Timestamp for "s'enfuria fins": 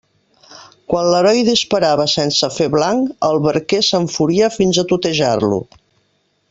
3.91-4.81